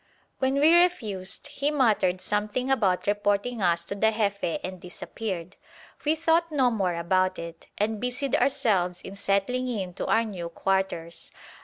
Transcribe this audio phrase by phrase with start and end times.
[0.39, 5.57] When we refused, he muttered something about reporting us to the Jefe and disappeared.
[6.03, 10.49] We thought no more about it, and busied ourselves in settling in to our new
[10.49, 11.29] quarters.